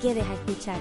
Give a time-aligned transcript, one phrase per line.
[0.00, 0.78] quedes a escuchar.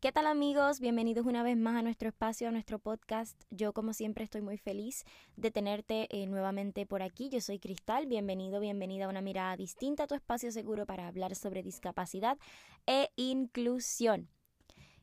[0.00, 0.78] ¿Qué tal amigos?
[0.78, 3.40] Bienvenidos una vez más a nuestro espacio, a nuestro podcast.
[3.50, 5.04] Yo como siempre estoy muy feliz
[5.36, 7.30] de tenerte eh, nuevamente por aquí.
[7.30, 11.34] Yo soy Cristal, bienvenido, bienvenida a una mirada distinta a tu espacio seguro para hablar
[11.34, 12.38] sobre discapacidad
[12.86, 14.28] e inclusión.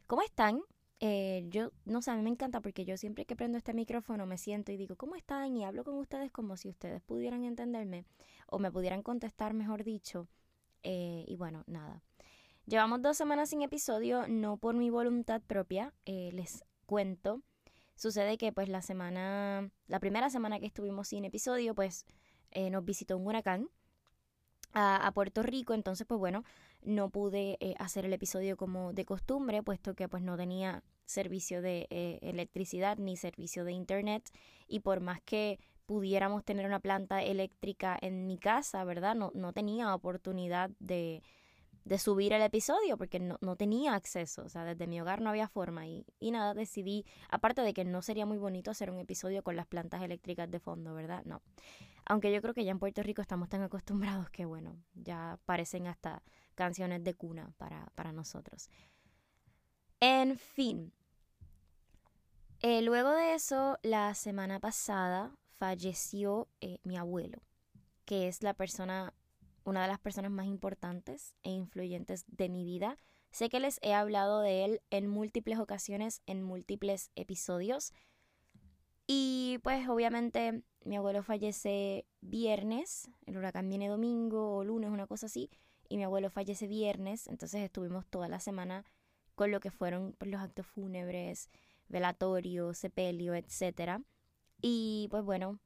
[0.06, 0.62] ¿Cómo están?
[1.02, 4.26] Eh, yo, no sé, a mí me encanta porque yo siempre que prendo este micrófono
[4.26, 5.58] me siento y digo, ¿cómo están?
[5.58, 8.06] Y hablo con ustedes como si ustedes pudieran entenderme
[8.46, 10.28] o me pudieran contestar, mejor dicho.
[10.84, 12.04] Eh, y bueno, nada.
[12.66, 17.42] Llevamos dos semanas sin episodio, no por mi voluntad propia, eh, les cuento.
[17.96, 22.06] Sucede que pues la semana, la primera semana que estuvimos sin episodio, pues
[22.72, 23.70] nos visitó un huracán
[24.76, 26.44] a, Puerto Rico, entonces pues bueno,
[26.82, 31.62] no pude eh, hacer el episodio como de costumbre, puesto que pues no tenía servicio
[31.62, 34.30] de eh, electricidad ni servicio de internet
[34.68, 39.16] y por más que pudiéramos tener una planta eléctrica en mi casa, ¿verdad?
[39.16, 41.22] No, no tenía oportunidad de,
[41.86, 45.30] de subir el episodio porque no, no, tenía acceso, o sea, desde mi hogar no
[45.30, 49.00] había forma y, y nada, decidí, aparte de que no sería muy bonito hacer un
[49.00, 51.24] episodio con las plantas eléctricas de fondo, ¿verdad?
[51.26, 51.42] No.
[52.08, 55.88] Aunque yo creo que ya en Puerto Rico estamos tan acostumbrados que, bueno, ya parecen
[55.88, 56.24] hasta
[56.56, 58.70] canciones de cuna para, para nosotros.
[60.00, 60.92] En fin.
[62.62, 67.42] Eh, luego de eso, la semana pasada falleció eh, mi abuelo,
[68.06, 69.14] que es la persona
[69.66, 73.00] una de las personas más importantes e influyentes de mi vida.
[73.32, 77.92] Sé que les he hablado de él en múltiples ocasiones, en múltiples episodios.
[79.08, 85.26] Y pues obviamente mi abuelo fallece viernes, el huracán viene domingo o lunes, una cosa
[85.26, 85.50] así,
[85.90, 88.86] y mi abuelo fallece viernes, entonces estuvimos toda la semana
[89.36, 91.50] con lo que fueron pues, los actos fúnebres,
[91.88, 94.02] velatorio, sepelio, etc.
[94.62, 95.60] Y pues bueno,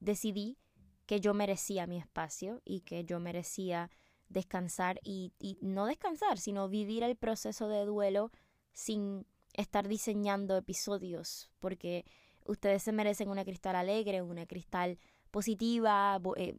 [0.00, 0.58] decidí
[1.06, 3.90] que yo merecía mi espacio y que yo merecía
[4.28, 8.30] descansar y, no descansar, sino vivir el proceso de duelo
[8.72, 12.04] sin estar diseñando episodios, porque
[12.44, 14.98] ustedes se merecen una cristal alegre, una cristal
[15.30, 16.58] positiva, eh,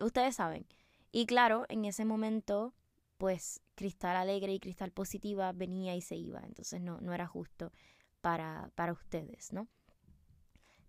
[0.00, 0.66] ustedes saben.
[1.12, 2.74] Y claro, en ese momento,
[3.16, 7.72] pues cristal alegre y cristal positiva venía y se iba, entonces no, no era justo
[8.20, 9.68] para, para ustedes, ¿no?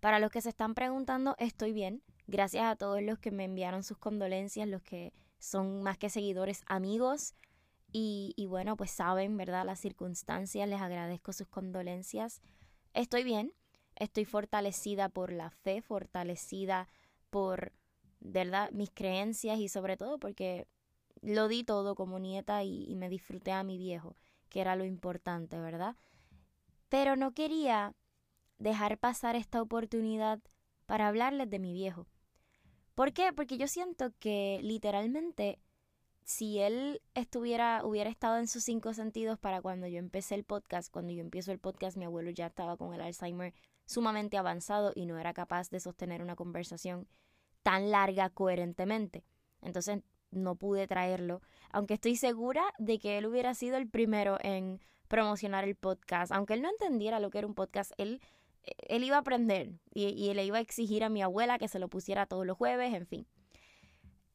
[0.00, 2.02] Para los que se están preguntando, estoy bien.
[2.26, 6.62] Gracias a todos los que me enviaron sus condolencias, los que son más que seguidores,
[6.66, 7.34] amigos.
[7.90, 9.64] Y, bueno, pues saben, ¿verdad?
[9.64, 12.42] Las circunstancias, les agradezco sus condolencias.
[12.92, 13.54] Estoy bien,
[13.96, 16.86] estoy fortalecida por la fe, fortalecida
[17.30, 17.72] por,
[18.20, 18.70] ¿verdad?
[18.72, 20.68] Mis creencias y sobre todo porque
[21.22, 24.16] lo di todo como nieta y me disfruté a mi viejo,
[24.50, 25.96] que era lo importante, ¿verdad?
[26.90, 27.94] Pero no quería
[28.58, 30.40] dejar pasar esta oportunidad
[30.86, 32.06] para hablarles de mi viejo.
[32.94, 33.32] ¿Por qué?
[33.32, 35.60] Porque yo siento que literalmente
[36.28, 40.92] si él estuviera, hubiera estado en sus cinco sentidos para cuando yo empecé el podcast,
[40.92, 43.54] cuando yo empiezo el podcast, mi abuelo ya estaba con el Alzheimer
[43.86, 47.08] sumamente avanzado y no era capaz de sostener una conversación
[47.62, 49.24] tan larga coherentemente.
[49.62, 54.80] Entonces no pude traerlo, aunque estoy segura de que él hubiera sido el primero en
[55.08, 58.20] promocionar el podcast, aunque él no entendiera lo que era un podcast, él
[58.78, 61.88] él iba a aprender y, le iba a exigir a mi abuela que se lo
[61.88, 63.26] pusiera todos los jueves, en fin.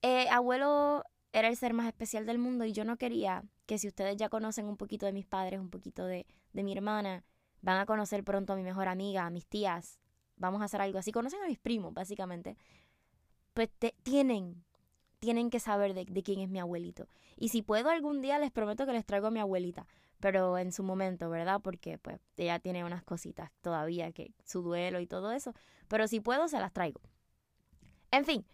[0.01, 3.87] Eh, abuelo era el ser más especial del mundo y yo no quería que si
[3.87, 7.23] ustedes ya conocen un poquito de mis padres, un poquito de, de mi hermana,
[7.61, 9.99] van a conocer pronto a mi mejor amiga, a mis tías,
[10.35, 12.57] vamos a hacer algo así, conocen a mis primos, básicamente,
[13.53, 13.69] pues
[14.03, 14.63] tienen,
[15.23, 17.07] tienen que saber de, quién es mi abuelito.
[17.37, 19.87] Y si puedo algún día, les prometo que les traigo a mi abuelita
[20.19, 21.59] pero en su momento, ¿verdad?
[21.61, 25.53] Porque pues ella tiene unas cositas todavía que su duelo y todo eso,
[25.89, 27.01] pero si puedo se las traigo.
[28.09, 28.45] En fin,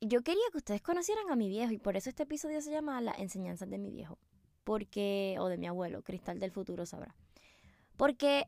[0.00, 2.98] yo quería que ustedes conocieran a mi viejo y por eso este episodio se llama
[3.02, 4.18] Las enseñanzas de mi viejo,
[4.64, 7.14] porque o de mi abuelo, Cristal del futuro sabrá.
[7.98, 8.46] Porque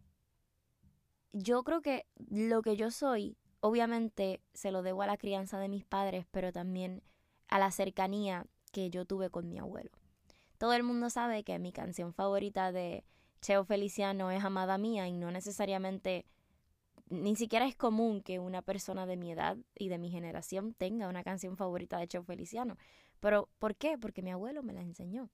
[1.33, 5.69] yo creo que lo que yo soy, obviamente se lo debo a la crianza de
[5.69, 7.03] mis padres, pero también
[7.53, 9.91] a la cercanía que yo tuve con mi abuelo.
[10.57, 13.05] Todo el mundo sabe que mi canción favorita de
[13.43, 16.25] Cheo Feliciano es Amada Mía y no necesariamente
[17.11, 21.09] ni siquiera es común que una persona de mi edad y de mi generación tenga
[21.09, 22.79] una canción favorita de Cheo Feliciano.
[23.21, 23.99] Pero, ¿por qué?
[23.99, 25.29] Porque mi abuelo me la enseñó.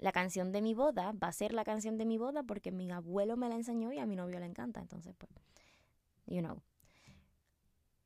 [0.00, 2.92] La canción de mi boda va a ser la canción de mi boda porque mi
[2.92, 4.80] abuelo me la enseñó y a mi novio le encanta.
[4.80, 5.32] Entonces, pues,
[6.26, 6.60] you know.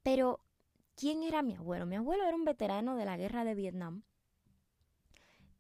[0.05, 0.39] Pero,
[0.95, 1.87] ¿quién era mi abuelo?
[1.87, 4.03] Mi abuelo era un veterano de la guerra de Vietnam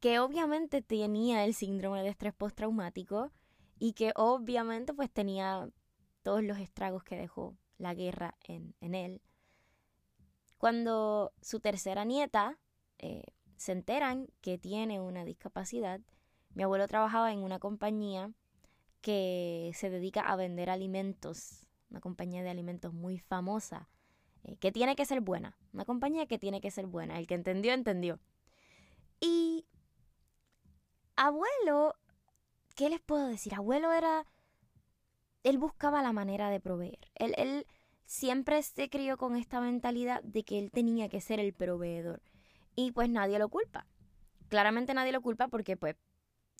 [0.03, 3.31] que obviamente tenía el síndrome de estrés postraumático
[3.79, 5.71] y que obviamente pues tenía
[6.25, 9.23] todos los estragos que dejó la guerra en, él.
[10.59, 12.59] Cuando su tercera nieta
[12.99, 13.23] eh,
[13.57, 16.01] se enteran que tiene una discapacidad,
[16.55, 18.33] mi abuelo trabajaba en una compañía
[19.03, 23.89] que se dedica a vender alimentos, una compañía de alimentos muy famosa,
[24.45, 27.35] eh, que tiene que ser buena, una compañía que tiene que ser buena, el que
[27.35, 28.19] entendió, entendió.
[29.21, 29.67] Y
[31.17, 31.95] abuelo,
[32.75, 33.55] ¿qué les puedo decir?
[33.55, 34.27] Abuelo era
[35.43, 36.99] él buscaba la manera de proveer.
[37.15, 37.67] Él, él
[38.05, 42.23] siempre se crió con esta mentalidad de que él tenía que ser el proveedor.
[42.75, 43.87] Y pues nadie lo culpa.
[44.49, 45.97] Claramente nadie lo culpa porque pues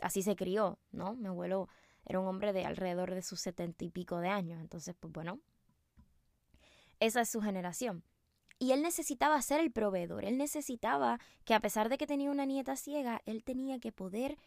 [0.01, 1.15] así se crió, ¿no?
[1.15, 1.69] Mi abuelo
[2.05, 4.61] era un hombre de alrededor de sus setenta y pico de años.
[4.61, 5.39] Entonces, pues bueno,
[7.07, 8.05] esa es su generación.
[8.59, 10.25] Y él necesitaba ser el proveedor.
[10.25, 14.39] Él necesitaba que a pesar de que tenía una nieta ciega, él tenía que poder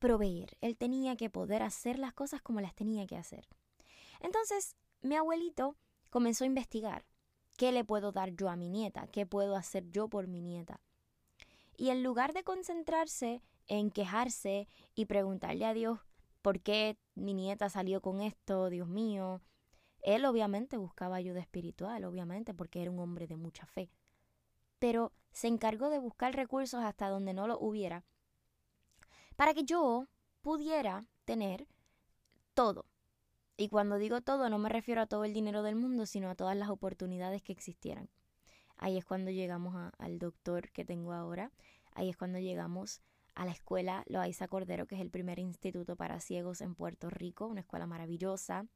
[0.00, 3.46] proveer, él tenía que poder hacer las cosas como las tenía que hacer.
[4.20, 5.76] Entonces, mi abuelito
[6.08, 7.04] comenzó a investigar
[7.56, 10.80] qué le puedo dar yo a mi nieta, qué puedo hacer yo por mi nieta.
[11.76, 16.00] Y en lugar de concentrarse en quejarse y preguntarle a Dios
[16.42, 19.40] por qué mi nieta salió con esto, Dios mío,
[20.02, 23.90] él obviamente buscaba ayuda espiritual, obviamente, porque era un hombre de mucha fe.
[24.78, 28.04] Pero se encargó de buscar recursos hasta donde no lo hubiera
[29.40, 30.06] para que yo
[30.42, 31.66] pudiera tener
[32.52, 32.84] todo.
[33.56, 36.34] Y cuando digo todo no me refiero a todo el dinero del mundo, sino a
[36.34, 38.10] todas las oportunidades que existieran.
[38.76, 41.52] Ahí es cuando llegamos al doctor que tengo ahora.
[41.94, 43.00] Ahí es cuando llegamos
[43.34, 47.46] a la escuela Loaiza Cordero, que es el primer instituto para ciegos en Puerto Rico,
[47.46, 48.66] una escuela maravillosa.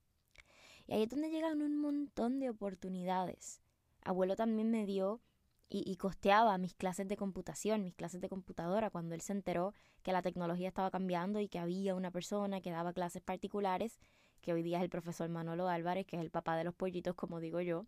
[0.86, 3.60] Y ahí es donde llegan un montón de oportunidades.
[4.02, 5.20] Abuelo también me dio
[5.68, 10.12] y, costeaba mis clases de computación, mis clases de computadora, cuando él se enteró que
[10.12, 13.98] la tecnología estaba cambiando y que había una persona que daba clases particulares,
[14.40, 17.16] que hoy día es el profesor Manolo Álvarez, que es el papá de los pollitos,
[17.16, 17.86] como digo yo.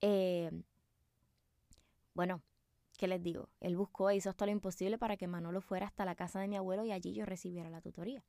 [0.00, 0.50] Eh,
[2.14, 2.40] bueno,
[2.96, 3.50] ¿qué les digo?
[3.60, 6.48] Él buscó e hizo hasta lo imposible para que Manolo fuera hasta la casa de
[6.48, 8.24] mi abuelo y allí yo recibiera la tutoría.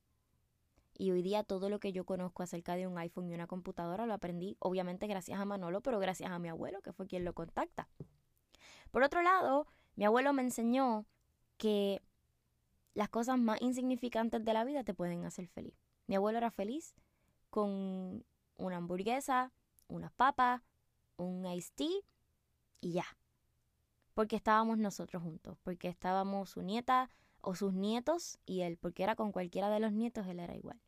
[0.99, 4.07] Y hoy día todo lo que yo conozco acerca de un iPhone y una computadora
[4.07, 7.33] lo aprendí, obviamente gracias a Manolo, pero gracias a mi abuelo, que fue quien lo
[7.33, 7.87] contacta.
[8.89, 11.05] Por otro lado, mi abuelo me enseñó
[11.57, 12.01] que
[12.95, 15.75] las cosas más insignificantes de la vida te pueden hacer feliz.
[16.07, 16.95] Mi abuelo era feliz
[17.51, 18.25] con
[18.57, 19.51] una hamburguesa,
[19.87, 20.63] unas papas,
[21.17, 21.99] un iced tea
[22.81, 23.05] y ya.
[24.15, 27.11] Porque estábamos nosotros juntos, porque estábamos su nieta
[27.41, 30.81] o sus nietos y él, porque era con cualquiera de los nietos, él era igual.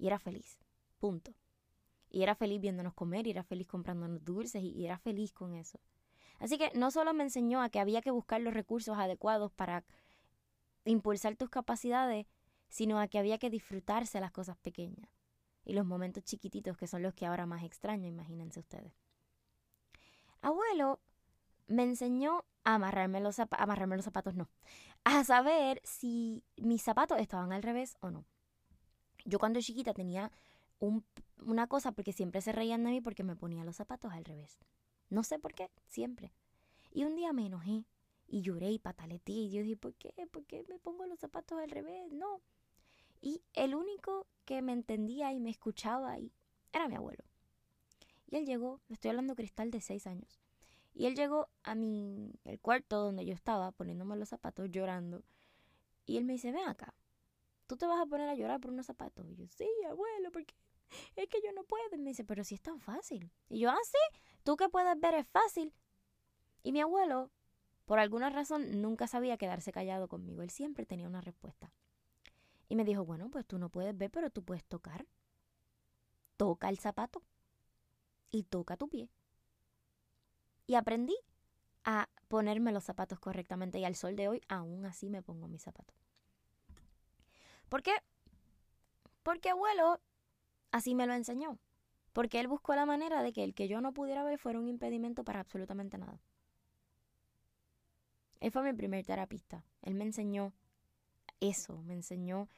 [0.00, 0.58] Y era feliz,
[0.98, 1.34] punto.
[2.08, 5.78] Y era feliz viéndonos comer, y era feliz comprándonos dulces, y era feliz con eso.
[6.38, 9.84] Así que no solo me enseñó a que había que buscar los recursos adecuados para
[10.86, 12.26] impulsar tus capacidades,
[12.70, 15.10] sino a que había que disfrutarse las cosas pequeñas
[15.66, 18.94] y los momentos chiquititos que son los que ahora más extraño, imagínense ustedes.
[20.40, 20.98] Abuelo
[21.66, 24.48] me enseñó a amarrarme los, zapatos, amarrarme los zapatos, no,
[25.04, 28.24] a saber si mis zapatos estaban al revés o no.
[29.24, 30.32] Yo cuando chiquita tenía
[31.38, 34.58] una cosa porque siempre se reían de mí porque me ponía los zapatos al revés.
[35.10, 36.32] No sé por qué, siempre.
[36.90, 37.84] Y un día me enojé
[38.26, 40.14] y lloré y pataleté y yo dije, ¿por qué?
[40.30, 42.12] ¿Por qué me pongo los zapatos al revés?
[42.12, 42.40] No.
[43.20, 46.32] Y el único que me entendía y me escuchaba ahí
[46.72, 47.24] era mi abuelo.
[48.28, 50.40] Y él llegó, estoy hablando cristal de seis años.
[50.94, 55.22] Y él llegó a mi, el cuarto donde yo estaba poniéndome los zapatos llorando.
[56.06, 56.94] Y él me dice, ven acá,
[57.70, 59.24] ¿tú te vas a poner a llorar por unos zapatos?
[59.28, 60.56] Y yo, sí, abuelo, ¿por qué?
[61.14, 61.84] es que yo no puedo.
[61.92, 63.30] Y me dice, pero si es tan fácil.
[63.48, 65.72] Y yo, ah, sí, tú que puedes ver es fácil.
[66.64, 67.30] Y mi abuelo,
[67.84, 70.42] por alguna razón, nunca sabía quedarse callado conmigo.
[70.42, 71.72] Él siempre tenía una respuesta.
[72.68, 75.06] Y me dijo, bueno, pues tú no puedes ver, pero tú puedes tocar.
[76.36, 77.22] Toca el zapato.
[78.32, 79.12] Y toca tu pie.
[80.66, 81.16] Y aprendí
[81.84, 83.78] a ponerme los zapatos correctamente.
[83.78, 86.09] Y al sol de hoy, aún así me pongo mis zapatos.
[87.70, 87.92] ¿Por qué?
[89.22, 89.98] Porque abuelo
[90.72, 91.58] Así me lo enseñó,
[92.12, 94.68] porque él buscó la manera de que el que yo no pudiera ver fuera un
[94.68, 96.20] impedimento para absolutamente nada.
[98.38, 99.64] Él fue mi primer terapista.
[99.82, 100.52] Él me enseñó
[101.40, 102.48] eso, me enseñó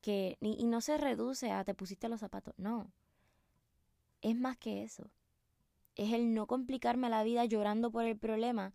[0.00, 2.92] que, y, no se reduce a te pusiste los zapatos, no.
[4.20, 5.10] es más que eso.
[5.94, 8.72] Es el no complicarme la vida llorando por el problema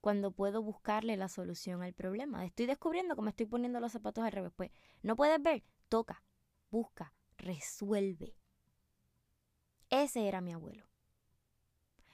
[0.00, 2.44] cuando puedo buscarle la solución al problema.
[2.44, 4.52] Estoy descubriendo que me estoy poniendo los zapatos al revés.
[4.54, 4.70] Pues,
[5.02, 5.64] ¿no puedes ver?
[5.88, 6.22] Toca,
[6.70, 8.36] busca, resuelve.
[9.90, 10.86] Ese era mi abuelo.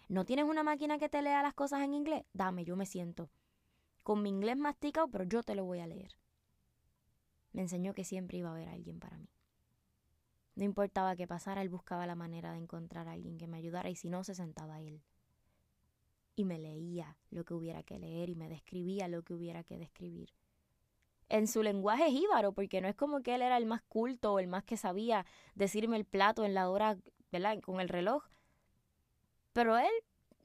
[0.09, 2.25] ¿No tienes una máquina que te lea las cosas en inglés?
[2.33, 3.31] Dame, yo me siento.
[4.03, 6.13] Con mi inglés masticado, pero yo te lo voy a leer.
[7.53, 9.31] Me enseñó que siempre iba a haber alguien para mí.
[10.57, 13.91] No importaba qué pasara, él buscaba la manera de encontrar a alguien que me ayudara
[13.91, 15.03] y si no, se sentaba él.
[16.37, 19.79] Y me leía lo que hubiera que leer y me describía lo que hubiera que
[19.79, 20.33] describir.
[21.29, 24.39] En su lenguaje jíbaro, porque no es como que él era el más culto o
[24.39, 25.25] el más que sabía
[25.55, 26.99] decirme el plato en la hora,
[27.31, 27.61] ¿verdad?
[27.61, 28.25] Con el reloj.
[29.53, 29.93] Pero él,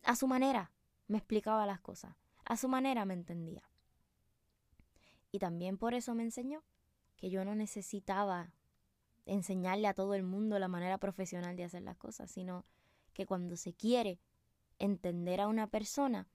[0.04, 0.72] a su manera,
[1.08, 2.16] me explicaba las cosas.
[2.46, 3.64] A su manera me entendía.
[5.32, 6.64] Y también por eso me enseñó
[7.18, 8.54] que yo no necesitaba
[9.26, 12.66] enseñarle a todo el mundo la manera profesional de hacer las cosas, sino
[13.14, 14.20] que cuando se quiere
[14.80, 16.28] entender a una persona,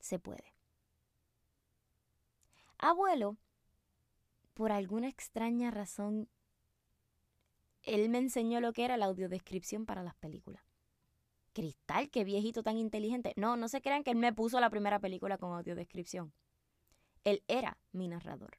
[0.00, 0.54] se puede.
[2.78, 3.38] Abuelo,
[4.52, 6.28] por alguna extraña razón,
[7.82, 10.62] él me enseñó lo que era la audiodescripción para las películas.
[11.52, 13.32] Cristal, qué viejito tan inteligente.
[13.36, 16.32] No, no se crean que él me puso la primera película con audiodescripción.
[17.22, 18.58] Él era mi narrador.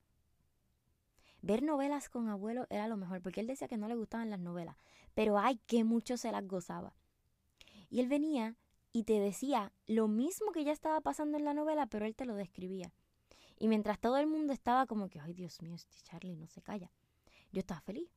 [1.41, 4.39] Ver novelas con abuelo era lo mejor, porque él decía que no le gustaban las
[4.39, 4.77] novelas,
[5.13, 6.95] pero ay, que mucho se las gozaba.
[7.89, 8.55] Y él venía
[8.91, 12.25] y te decía lo mismo que ya estaba pasando en la novela, pero él te
[12.25, 12.93] lo describía.
[13.57, 16.61] Y mientras todo el mundo estaba como que, ay Dios mío, este Charlie no se
[16.61, 16.91] calla,
[17.51, 18.09] yo estaba feliz.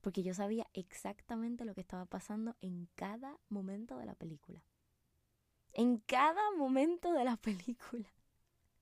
[0.00, 4.62] Porque yo sabía exactamente lo que estaba pasando en cada momento de la película.
[5.72, 8.08] En cada momento de la película.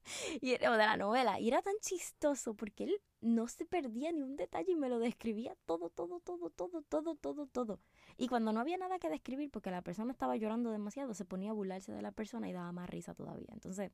[0.40, 1.40] Y, o de la novela.
[1.40, 5.00] Y era tan chistoso porque él no se perdía ni un detalle y me lo
[5.00, 7.80] describía todo, todo, todo, todo, todo, todo, todo.
[8.16, 11.50] Y cuando no había nada que describir porque la persona estaba llorando demasiado, se ponía
[11.50, 13.48] a burlarse de la persona y daba más risa todavía.
[13.52, 13.92] Entonces,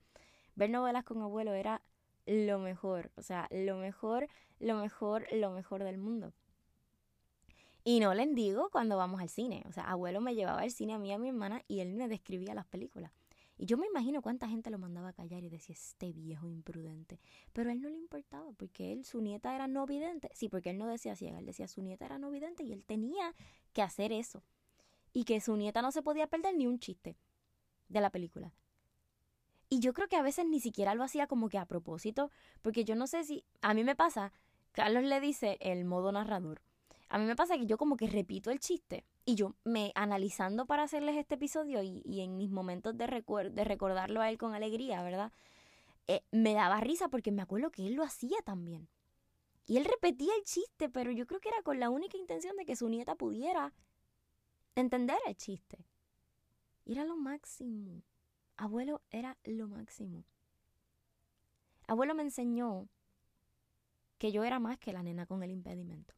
[0.54, 1.82] ver novelas con abuelo era
[2.26, 4.28] lo mejor, o sea, lo mejor,
[4.60, 6.32] lo mejor, lo mejor del mundo.
[7.84, 10.94] Y no les digo cuando vamos al cine, o sea, abuelo me llevaba al cine
[10.94, 13.10] a mí y a mi hermana y él me describía las películas.
[13.56, 17.20] Y yo me imagino cuánta gente lo mandaba a callar y decía, este viejo imprudente.
[17.52, 20.30] Pero a él no le importaba, porque él, su nieta era no vidente.
[20.34, 22.84] Sí, porque él no decía ciega, él decía su nieta era no vidente y él
[22.84, 23.34] tenía
[23.72, 24.42] que hacer eso.
[25.12, 27.16] Y que su nieta no se podía perder ni un chiste
[27.88, 28.52] de la película.
[29.68, 32.30] Y yo creo que a veces ni siquiera lo hacía como que a propósito,
[32.62, 34.32] porque yo no sé si, a mí me pasa,
[34.72, 36.62] Carlos le dice el modo narrador.
[37.08, 40.66] A mí me pasa que yo como que repito el chiste y yo me analizando
[40.66, 43.06] para hacerles este episodio y, en mis momentos de,
[43.52, 45.32] de recordarlo a él con alegría, ¿verdad?
[46.08, 48.88] Eh, me daba risa porque me acuerdo que él lo hacía también.
[49.66, 52.66] Y él repetía el chiste, pero yo creo que era con la única intención de
[52.66, 53.72] que su nieta pudiera
[54.74, 55.86] entender el chiste.
[56.84, 58.02] Y era lo máximo.
[58.56, 60.24] Abuelo era lo máximo.
[61.86, 62.88] Abuelo me enseñó
[64.18, 66.14] que yo era más que la nena con el impedimento.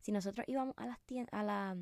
[0.00, 1.76] Si nosotros íbamos a las tiendas, a la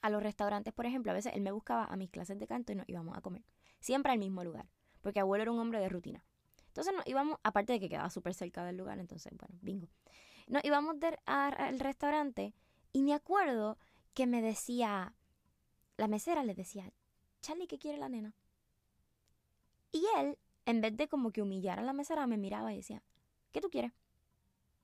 [0.00, 2.72] a los restaurantes, por ejemplo, a veces él me buscaba a mis clases de canto
[2.72, 3.44] y nos íbamos a comer.
[3.80, 4.68] Siempre al mismo lugar,
[5.00, 6.24] porque abuelo era un hombre de rutina.
[6.68, 9.88] Entonces nos íbamos, aparte de que quedaba súper cerca del lugar, entonces, bueno, bingo.
[10.46, 12.54] Nos íbamos al restaurante
[12.92, 13.78] y me acuerdo
[14.14, 15.14] que me decía,
[15.96, 16.92] la mesera le decía,
[17.40, 18.34] Charlie, ¿qué quiere la nena?
[19.92, 23.02] Y él, en vez de como que humillar a la mesera, me miraba y decía,
[23.52, 23.92] ¿qué tú quieres?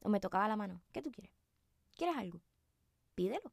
[0.00, 1.32] O me tocaba la mano, ¿qué tú quieres?
[1.96, 2.40] ¿Quieres algo?
[3.14, 3.52] Pídelo.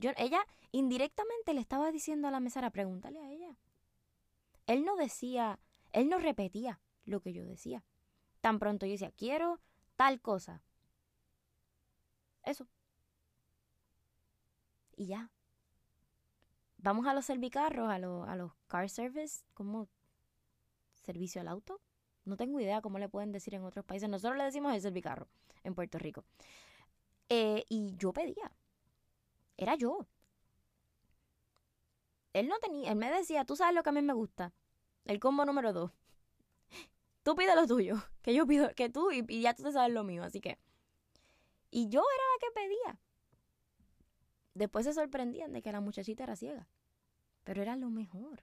[0.00, 3.56] Ella indirectamente le estaba diciendo a la mesera, pregúntale a ella.
[4.66, 5.58] Él no decía,
[5.92, 7.82] él no repetía lo que yo decía.
[8.40, 9.60] Tan pronto yo decía, quiero
[9.96, 10.62] tal cosa.
[12.42, 12.66] Eso.
[14.96, 15.30] Y ya.
[16.78, 19.88] Vamos a los servicarros, a, a los car service, como
[20.94, 21.80] servicio al auto.
[22.24, 24.08] No tengo idea cómo le pueden decir en otros países.
[24.08, 25.28] Nosotros le decimos el servicarro
[25.64, 26.24] en Puerto Rico.
[27.28, 28.52] Eh, y yo pedía
[29.56, 30.06] era yo.
[32.32, 34.52] Él no tenía, él me decía, tú sabes lo que a mí me gusta.
[35.04, 35.92] El combo número dos.
[37.22, 39.92] Tú pide lo tuyo, que yo pido, que tú y, y ya tú te sabes
[39.92, 40.58] lo mío, así que.
[41.70, 43.00] Y yo era la que pedía.
[44.54, 46.68] Después se sorprendían de que la muchachita era ciega.
[47.44, 48.42] Pero era lo mejor.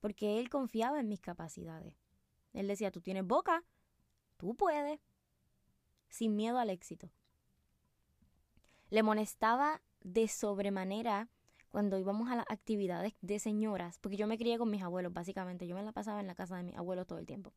[0.00, 1.94] Porque él confiaba en mis capacidades.
[2.52, 3.64] Él decía, tú tienes boca,
[4.36, 5.00] tú puedes.
[6.08, 7.10] Sin miedo al éxito.
[8.90, 11.28] Le molestaba de sobremanera
[11.70, 15.66] cuando íbamos a las actividades de señoras, porque yo me crié con mis abuelos, básicamente.
[15.66, 17.52] Yo me la pasaba en la casa de mis abuelos todo el tiempo.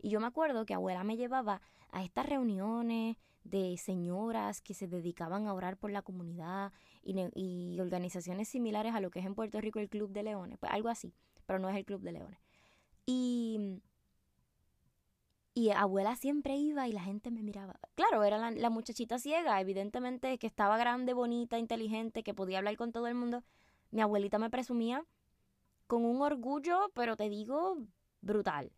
[0.00, 4.86] Y yo me acuerdo que abuela me llevaba a estas reuniones de señoras que se
[4.86, 9.60] dedicaban a orar por la comunidad y, organizaciones similares a lo que es en Puerto
[9.60, 11.14] Rico el Club de Leones, pues algo así,
[11.46, 12.40] pero no es el Club de Leones.
[13.06, 13.80] Y,
[15.56, 17.80] y abuela siempre iba y la gente me miraba.
[17.94, 22.92] Claro, era la, muchachita ciega, evidentemente que estaba grande, bonita, inteligente, que podía hablar con
[22.92, 23.42] todo el mundo.
[23.90, 25.06] Mi abuelita me presumía
[25.86, 27.78] con un orgullo, pero te digo,
[28.20, 28.70] brutal.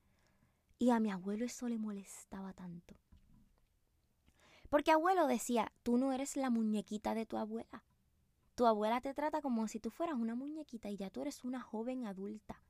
[0.78, 2.94] Y a mi abuelo eso le molestaba tanto.
[4.70, 7.82] Porque abuelo decía, tú no eres la muñequita de tu abuela.
[8.54, 11.60] Tu abuela te trata como si tú fueras una muñequita y ya tú eres una
[11.60, 12.62] joven adulta,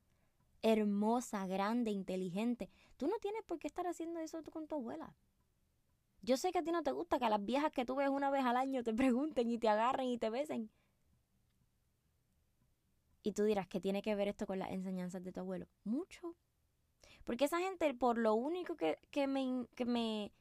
[0.62, 2.70] hermosa, grande, inteligente.
[2.96, 5.14] Tú no tienes por qué estar haciendo eso con tu abuela.
[6.22, 8.08] Yo sé que a ti no te gusta que a las viejas que tú ves
[8.08, 10.70] una vez al año te pregunten y te agarren y te besen.
[13.22, 15.66] Y tú dirás, ¿qué tiene que ver esto con las enseñanzas de tu abuelo?
[15.84, 16.34] Mucho.
[17.24, 20.32] Porque esa gente, por lo único que, que, me, que me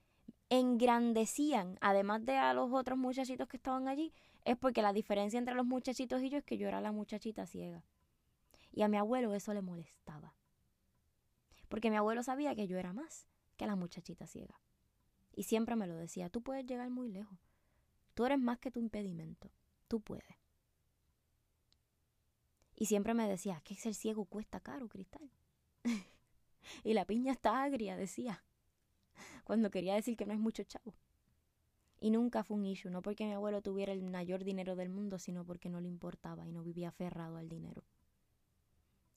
[0.49, 4.13] engrandecían, además de a los otros muchachitos que estaban allí,
[4.45, 7.45] es porque la diferencia entre los muchachitos y yo es que yo era la muchachita
[7.45, 7.83] ciega.
[8.77, 10.35] Y a mi abuelo eso le molestaba.
[11.67, 14.61] Porque mi abuelo sabía que yo era más que la muchachita ciega.
[15.33, 17.39] Y siempre me lo decía, tú puedes llegar muy lejos.
[18.13, 19.49] Tú eres más que tu impedimento.
[19.87, 20.37] Tú puedes.
[22.75, 25.27] Y siempre me decía, que ser ciego cuesta caro, Cristal.
[26.83, 28.43] y la piña está agria, decía.
[29.43, 30.93] Cuando quería decir que no es mucho chavo.
[31.99, 35.17] Y nunca fue un issue, no porque mi abuelo tuviera el mayor dinero del mundo,
[35.17, 37.83] sino porque no le importaba y no vivía aferrado al dinero.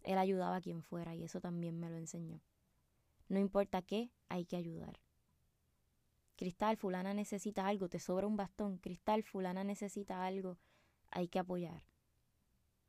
[0.02, 2.40] Él ayudaba a quien fuera y eso también me lo enseñó.
[3.28, 5.00] No importa qué, hay que ayudar.
[6.36, 8.78] Cristal, fulana necesita algo, te sobra un bastón.
[8.78, 10.58] Cristal, fulana necesita algo,
[11.10, 11.84] hay que apoyar.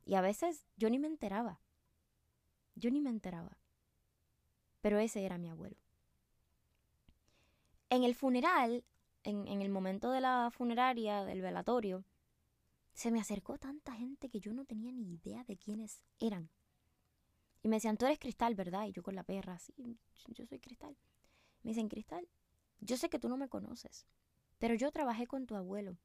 [0.04, 1.60] Y a veces yo ni me enteraba.
[2.74, 3.58] Yo ni me enteraba.
[4.80, 5.76] Pero ese era mi abuelo.
[7.90, 8.84] En el funeral,
[9.22, 12.04] en, el momento de la funeraria, del velatorio,
[12.94, 16.50] se me acercó tanta gente que yo no tenía ni idea de quiénes eran.
[17.62, 18.86] Y me decían, tú eres Cristal, ¿verdad?
[18.86, 19.98] Y yo con la perra, sí,
[20.28, 20.96] yo soy Cristal.
[21.62, 22.28] Me dicen, Cristal,
[22.80, 24.06] yo sé que tú no me conoces,
[24.58, 25.96] pero yo trabajé con tu abuelo.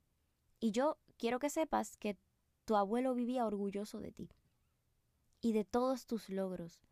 [0.59, 2.17] Y yo quiero que sepas que
[2.65, 4.29] tu abuelo vivía orgulloso de ti
[5.41, 6.83] y de todos tus logros.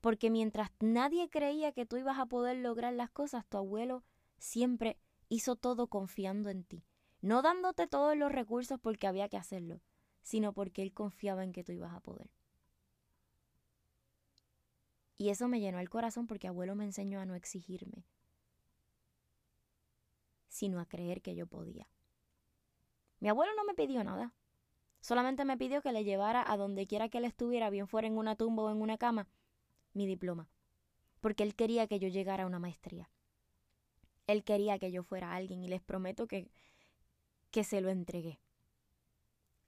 [0.00, 4.04] Porque mientras nadie creía que tú ibas a poder lograr las cosas, tu abuelo
[4.38, 4.98] siempre
[5.28, 6.84] hizo todo confiando en ti.
[7.20, 9.80] No dándote todos los recursos porque había que hacerlo,
[10.22, 12.30] sino porque él confiaba en que tú ibas a poder.
[15.18, 18.06] Y eso me llenó el corazón porque abuelo me enseñó a no exigirme,
[20.48, 21.88] sino a creer que yo podía.
[23.18, 24.32] Mi abuelo no me pidió nada.
[25.00, 28.16] Solamente me pidió que le llevara a donde quiera que él estuviera, bien fuera en
[28.16, 29.26] una tumba o en una cama,
[29.92, 30.48] mi diploma.
[31.20, 33.10] Porque él quería que yo llegara a una maestría.
[34.28, 36.48] Él quería que yo fuera alguien y les prometo que,
[37.50, 38.38] que se lo entregué.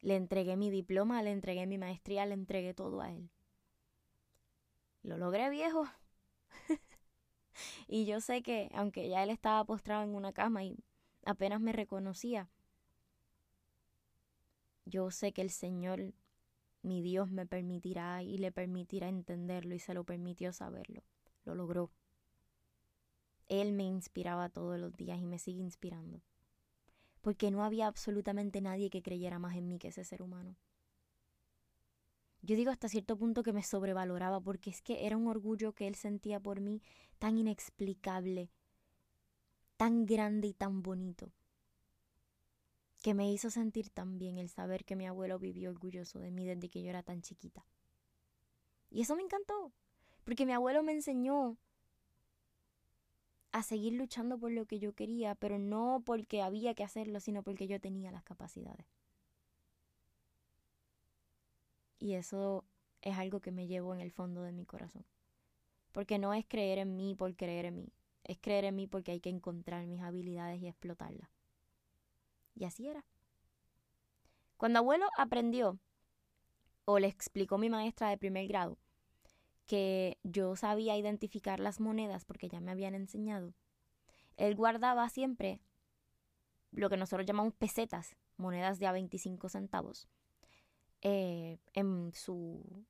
[0.00, 3.30] Le entregué mi diploma, le entregué mi maestría, le entregué todo a él.
[5.02, 5.84] Lo logré viejo.
[7.88, 10.76] y yo sé que, aunque ya él estaba postrado en una cama y
[11.24, 12.48] apenas me reconocía,
[14.84, 16.12] yo sé que el Señor,
[16.82, 21.02] mi Dios, me permitirá y le permitirá entenderlo y se lo permitió saberlo.
[21.44, 21.90] Lo logró.
[23.48, 26.20] Él me inspiraba todos los días y me sigue inspirando.
[27.20, 30.56] Porque no había absolutamente nadie que creyera más en mí que ese ser humano.
[32.42, 35.86] Yo digo hasta cierto punto que me sobrevaloraba porque es que era un orgullo que
[35.86, 36.82] él sentía por mí
[37.18, 38.50] tan inexplicable,
[39.76, 41.32] tan grande y tan bonito
[43.02, 46.46] que me hizo sentir tan bien el saber que mi abuelo vivió orgulloso de mí
[46.46, 47.66] desde que yo era tan chiquita.
[48.90, 49.72] Y eso me encantó,
[50.24, 51.56] porque mi abuelo me enseñó
[53.52, 57.42] a seguir luchando por lo que yo quería, pero no porque había que hacerlo, sino
[57.42, 58.86] porque yo tenía las capacidades.
[62.00, 62.64] Y eso
[63.02, 65.04] es algo que me llevo en el fondo de mi corazón.
[65.92, 67.92] Porque no es creer en mí por creer en mí,
[68.24, 71.30] es creer en mí porque hay que encontrar mis habilidades y explotarlas.
[72.54, 73.04] Y así era.
[74.56, 75.78] Cuando abuelo aprendió,
[76.84, 78.78] o le explicó mi maestra de primer grado,
[79.66, 83.54] que yo sabía identificar las monedas porque ya me habían enseñado,
[84.36, 85.60] él guardaba siempre
[86.72, 90.08] lo que nosotros llamamos pesetas, monedas de a 25 centavos,
[91.02, 92.84] eh, en, su,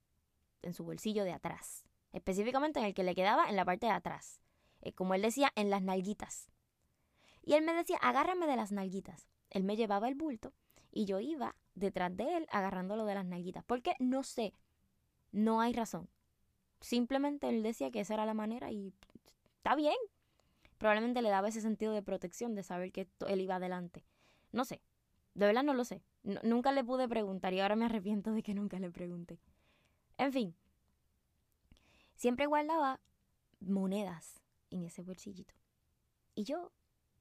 [0.63, 3.93] en su bolsillo de atrás, específicamente en el que le quedaba en la parte de
[3.93, 4.41] atrás,
[4.83, 6.51] eh, como él decía, en las nalguitas.
[7.43, 9.29] Y él me decía, agárrame de las nalguitas.
[9.51, 10.53] Él me llevaba el bulto
[10.93, 13.65] y yo iba detrás de él agarrándolo de las nalguitas.
[13.65, 14.55] Porque no sé,
[15.33, 16.09] no hay razón.
[16.81, 18.95] Simplemente él decía que esa era la manera y
[19.57, 19.97] está bien.
[20.79, 24.05] Probablemente le daba ese sentido de protección, de saber que él iba adelante.
[24.53, 24.81] No sé,
[25.35, 26.03] de verdad no lo sé.
[26.23, 29.39] Nunca le pude preguntar y ahora me arrepiento de que nunca le pregunté.
[30.19, 30.55] En fin,
[32.15, 33.01] siempre guardaba
[33.61, 35.55] monedas en ese bolsillito.
[36.35, 36.73] Y yo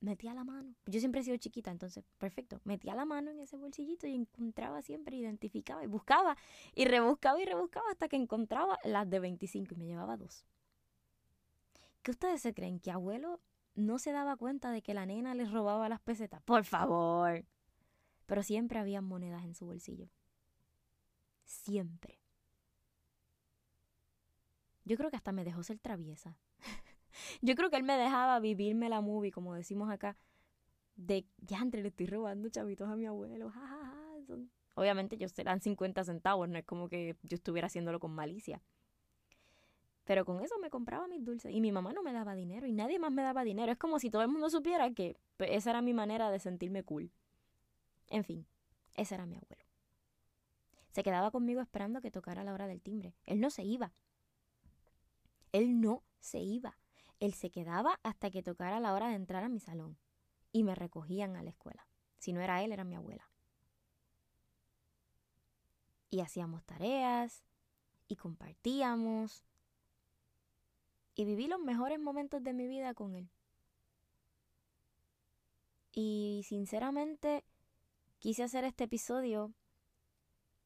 [0.02, 0.76] metía la mano.
[0.86, 2.62] Yo siempre he sido chiquita, entonces, perfecto.
[2.64, 6.38] Metía la mano en ese bolsillito y encontraba siempre, identificaba y buscaba
[6.76, 10.46] y rebuscaba y rebuscaba hasta que encontraba las de 25 y me llevaba dos.
[12.02, 12.80] ¿Qué ustedes se creen?
[12.80, 13.42] ¿Que abuelo
[13.76, 16.42] no se daba cuenta de que la nena les robaba las pesetas?
[16.44, 17.46] Por favor.
[18.30, 20.08] Pero siempre había monedas en su bolsillo.
[21.46, 22.20] Siempre.
[24.86, 26.38] Yo creo que hasta me dejó ser traviesa.
[27.42, 30.16] Yo creo que él me dejaba vivirme la movie, como decimos acá,
[30.96, 33.52] de ya entre le estoy robando chavitos a mi abuelo.
[34.76, 38.62] Obviamente ellos serán 50 centavos, no es como que yo estuviera haciéndolo con malicia.
[40.04, 42.74] Pero con eso me compraba mis dulces y mi mamá no me daba dinero y
[42.74, 43.72] nadie más me daba dinero.
[43.72, 46.84] Es como si todo el mundo supiera que pues, esa era mi manera de sentirme
[46.84, 47.12] cool.
[48.10, 48.48] En fin,
[48.96, 49.66] ese era mi abuelo.
[50.92, 53.16] Se quedaba conmigo esperando que tocara la hora del timbre.
[53.26, 53.94] Él no se iba.
[55.52, 56.78] Él no se iba.
[57.20, 59.98] Él se quedaba hasta que tocara la hora de entrar a mi salón
[60.52, 61.88] y me recogían a la escuela.
[62.18, 63.30] Si no era él, era mi abuela.
[66.10, 67.44] Y hacíamos tareas
[68.08, 69.46] y compartíamos
[71.14, 73.30] y viví los mejores momentos de mi vida con él.
[75.92, 77.44] Y sinceramente
[78.20, 79.54] quise hacer este episodio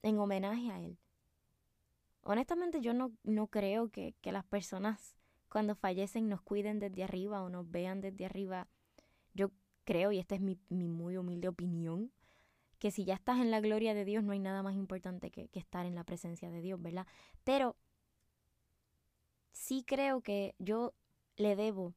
[0.02, 0.98] en homenaje a él.
[2.24, 5.16] Honestamente yo no, no creo que, que las personas
[5.50, 8.68] cuando fallecen nos cuiden desde arriba o nos vean desde arriba.
[9.34, 9.52] Yo
[9.84, 12.12] creo, y esta es mi, muy humilde opinión,
[12.80, 15.48] que si ya estás en la gloria de Dios no hay nada más importante que,
[15.50, 17.06] que estar en la presencia de Dios, ¿verdad?
[17.44, 17.78] Pero
[19.52, 20.94] sí creo que yo
[21.38, 21.94] le debo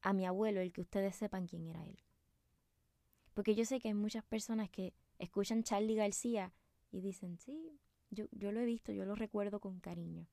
[0.00, 1.98] a mi abuelo el que ustedes sepan quién era él.
[3.40, 6.52] Porque yo sé que hay muchas personas que escuchan Charlie García
[6.92, 10.26] y dicen, sí, yo, yo lo he visto, yo lo recuerdo con cariño.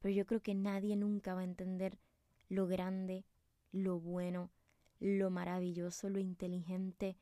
[0.00, 2.00] Pero yo creo que nadie nunca va a entender
[2.48, 3.24] lo grande,
[3.70, 4.50] lo bueno,
[4.98, 7.16] lo maravilloso, lo inteligente,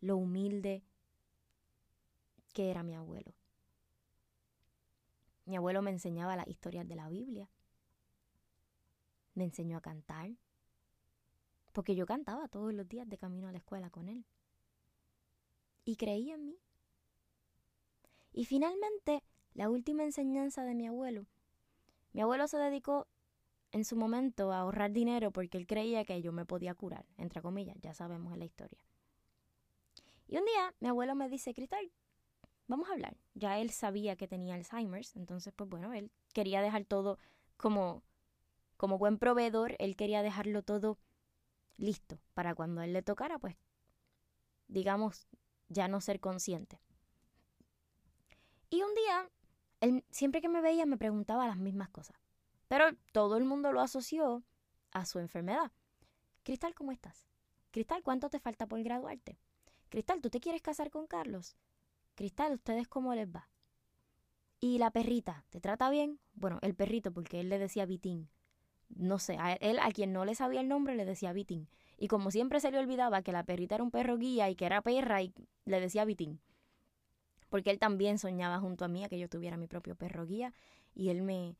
[0.00, 0.84] lo humilde
[2.52, 3.34] que era mi abuelo.
[5.46, 7.50] Mi abuelo me enseñaba las historias de la Biblia.
[9.34, 10.30] Me enseñó a cantar.
[11.78, 14.24] Porque yo cantaba todos los días de camino a la escuela con él.
[15.84, 16.58] Y creía en mí.
[18.32, 19.22] Y finalmente,
[19.54, 21.28] la última enseñanza de mi abuelo
[22.12, 23.06] mi abuelo se dedicó
[23.70, 27.42] en su momento a ahorrar dinero porque él creía que yo me podía curar, entre
[27.42, 28.80] comillas, ya sabemos en la historia.
[30.26, 31.92] Y un día mi abuelo me dice, Cristal,
[32.66, 33.16] vamos a hablar.
[33.34, 37.20] Ya él sabía que tenía Alzheimer's, entonces pues bueno, él quería dejar todo
[37.56, 38.02] como,
[38.76, 40.98] como buen proveedor, él quería dejarlo todo
[41.78, 43.56] listo para cuando él le tocara, pues,
[44.66, 45.26] digamos,
[45.68, 46.80] ya no ser consciente.
[48.70, 49.30] Y un día
[49.80, 52.16] él siempre que me veía me preguntaba las mismas cosas.
[52.68, 54.44] Pero todo el mundo lo asoció
[54.90, 55.72] a su enfermedad.
[56.42, 57.26] Cristal, ¿cómo estás?
[57.70, 59.38] Cristal, ¿cuánto te falta por graduarte?
[59.88, 61.56] Cristal, ¿tú te quieres casar con Carlos?
[62.14, 63.48] Cristal, ¿ustedes cómo les va?
[64.60, 65.44] ¿Y la perrita?
[65.50, 66.20] ¿Te trata bien?
[66.34, 68.28] Bueno, el perrito, porque él le decía Vitín.
[68.88, 71.68] No sé, a él, a quien no le sabía el nombre, le decía Vitín.
[71.96, 74.66] Y como siempre se le olvidaba que la perrita era un perro guía y que
[74.66, 75.32] era perra, y
[75.64, 76.40] le decía Vitín
[77.48, 80.52] porque él también soñaba junto a mí a que yo tuviera mi propio perro guía
[80.94, 81.56] y él me,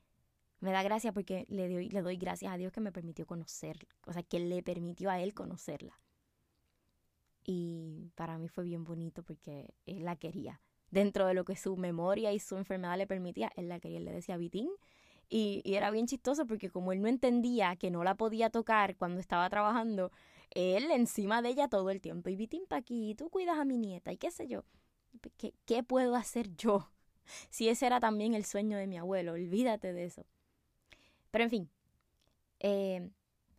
[0.61, 3.87] me da gracia porque le doy, le doy gracias a Dios que me permitió conocer,
[4.07, 6.01] o sea, que le permitió a él conocerla.
[7.45, 10.61] Y para mí fue bien bonito porque él la quería.
[10.91, 14.05] Dentro de lo que su memoria y su enfermedad le permitía, él la quería, él
[14.05, 14.69] le decía Vitín.
[15.29, 19.21] Y, era bien chistoso porque como él no entendía que no la podía tocar cuando
[19.21, 20.11] estaba trabajando,
[20.51, 22.31] él encima de ella todo el tiempo.
[22.31, 24.65] Y Vitín pa' aquí, tú cuidas a mi nieta y qué sé yo.
[25.67, 26.91] ¿Qué, puedo hacer yo?
[27.51, 30.25] Si ese era también el sueño de mi abuelo, olvídate de eso.
[31.31, 31.71] Pero en fin,
[32.59, 33.11] eh,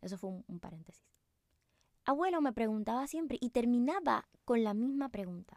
[0.02, 1.06] eso fue un, paréntesis.
[2.04, 5.56] Abuelo me preguntaba siempre y terminaba con la misma pregunta.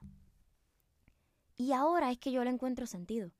[1.57, 3.31] Y ahora es que yo le encuentro sentido.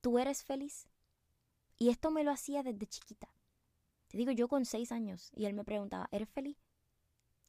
[0.00, 0.88] ¿Tú eres feliz?
[1.84, 3.28] Y esto me lo hacía desde chiquita.
[4.08, 5.30] Te digo, yo con seis años.
[5.36, 6.56] Y él me preguntaba, ¿eres feliz?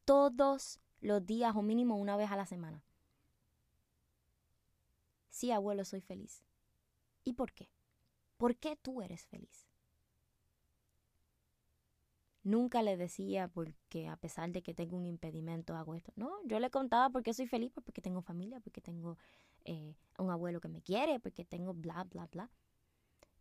[0.04, 2.84] Todos los días o mínimo una vez a la semana.
[5.30, 6.44] Sí, abuelo, soy feliz.
[7.24, 7.70] ¿Y por qué?
[8.36, 9.70] ¿Por qué tú eres feliz?
[12.44, 16.12] Nunca le decía porque a pesar de que tengo un impedimento hago esto.
[16.18, 19.18] No, yo le contaba porque soy feliz, pues porque tengo familia, porque tengo
[19.64, 22.52] eh, un abuelo que me quiere, porque tengo bla, bla, bla.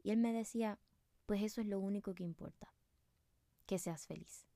[0.04, 0.78] Y él me decía,
[1.26, 2.72] pues eso es lo único que importa.
[3.66, 4.46] que seas feliz.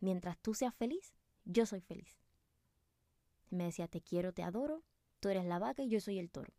[0.00, 2.18] Mientras tú seas feliz, yo soy feliz.
[3.50, 4.82] Me decía, te quiero, te adoro,
[5.20, 6.52] tú eres la vaca y yo soy el toro.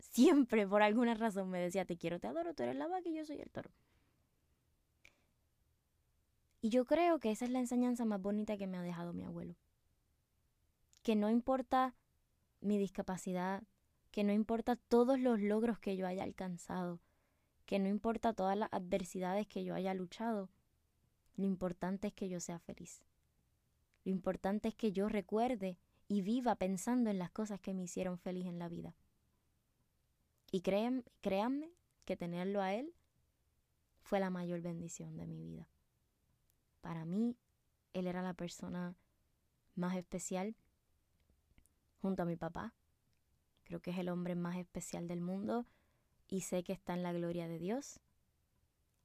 [0.00, 3.14] Siempre, por alguna razón, me decía, te quiero, te adoro, tú eres la vaca y
[3.14, 3.70] yo soy el toro.
[6.60, 9.22] Y yo creo que esa es la enseñanza más bonita que me ha dejado mi
[9.22, 9.54] abuelo.
[11.04, 11.94] Que no importa
[12.60, 13.62] mi discapacidad,
[14.14, 17.00] que no importa todos los logros que yo haya alcanzado,
[17.66, 20.50] que no importa todas las adversidades que yo haya luchado,
[21.34, 23.02] lo importante es que yo sea feliz.
[24.04, 28.16] Lo importante es que yo recuerde y viva pensando en las cosas que me hicieron
[28.16, 28.94] feliz en la vida.
[30.52, 31.72] Y créanme
[32.04, 32.94] que tenerlo a Él
[34.00, 35.68] fue la mayor bendición de mi vida.
[36.82, 37.36] Para mí,
[37.94, 38.94] Él era la persona
[39.74, 40.54] más especial
[42.00, 42.74] junto a mi papá.
[43.64, 45.66] Creo que es el hombre más especial del mundo
[46.28, 48.00] y sé que está en la gloria de Dios.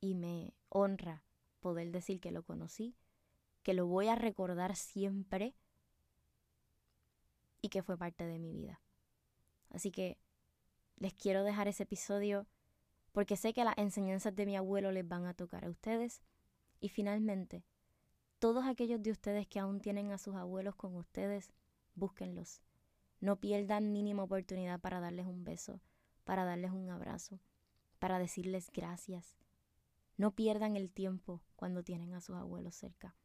[0.01, 1.23] Y me honra
[1.59, 2.95] poder decir que lo conocí,
[3.63, 5.55] que lo voy a recordar siempre
[7.61, 8.81] y que fue parte de mi vida.
[9.69, 10.17] Así que
[10.97, 12.47] les quiero dejar ese episodio
[13.11, 16.21] porque sé que las enseñanzas de mi abuelo les van a tocar a ustedes.
[16.79, 17.65] Y finalmente,
[18.39, 21.51] todos aquellos de ustedes que aún tienen a sus abuelos con ustedes,
[21.95, 22.61] búsquenlos.
[23.19, 25.81] No pierdan mínima oportunidad para darles un beso,
[26.23, 27.39] para darles un abrazo,
[27.99, 29.35] para decirles gracias.
[30.15, 33.15] No pierdan el tiempo cuando tienen a sus abuelos cerca.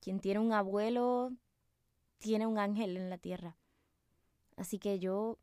[0.00, 1.32] Quien tiene un abuelo
[2.18, 3.58] tiene un ángel en la tierra.
[4.56, 5.38] Así que yo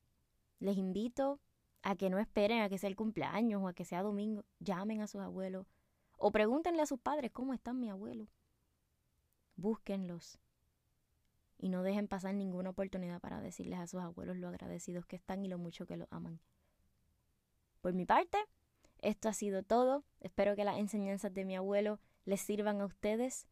[0.59, 1.39] les invito
[1.83, 4.45] a que no esperen a que sea el cumpleaños o a que sea domingo.
[4.59, 5.67] Llamen a sus abuelos
[6.17, 8.27] o pregúntenle a sus padres cómo están mi abuelo.
[9.55, 10.39] Búsquenlos
[11.61, 15.45] y no dejen pasar ninguna oportunidad para decirles a sus abuelos lo agradecidos que están
[15.45, 16.39] y lo mucho que los aman.
[17.81, 18.39] Por mi parte,
[18.99, 20.03] esto ha sido todo.
[20.19, 23.47] Espero que las enseñanzas de mi abuelo les sirvan a ustedes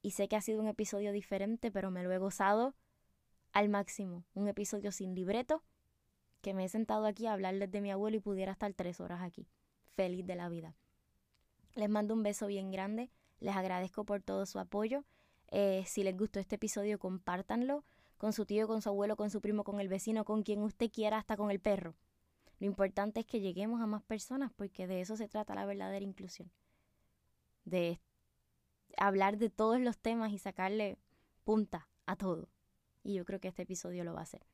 [0.00, 2.74] y sé que ha sido un episodio diferente, pero me lo he gozado
[3.52, 4.24] al máximo.
[4.34, 5.64] Un episodio sin libreto,
[6.42, 9.22] que me he sentado aquí a hablarles de mi abuelo y pudiera estar tres horas
[9.22, 9.48] aquí,
[9.90, 10.76] feliz de la vida.
[11.74, 13.10] Les mando un beso bien grande,
[13.40, 15.04] les agradezco por todo su apoyo.
[15.50, 17.84] Eh, si les gustó este episodio, compártanlo
[18.18, 20.90] con su tío, con su abuelo, con su primo, con el vecino, con quien usted
[20.90, 21.96] quiera, hasta con el perro.
[22.58, 26.04] Lo importante es que lleguemos a más personas porque de eso se trata la verdadera
[26.04, 26.52] inclusión.
[27.64, 28.00] De
[28.96, 30.98] hablar de todos los temas y sacarle
[31.44, 32.48] punta a todo.
[33.02, 34.46] Y yo creo que este episodio lo va a hacer.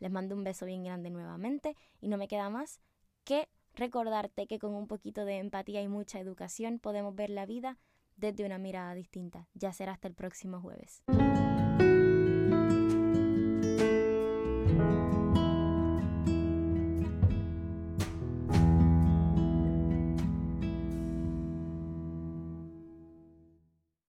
[0.00, 2.80] Les mando un beso bien grande nuevamente y no me queda más
[3.24, 7.78] que recordarte que con un poquito de empatía y mucha educación podemos ver la vida
[8.16, 9.48] desde una mirada distinta.
[9.54, 11.02] Ya será hasta el próximo jueves.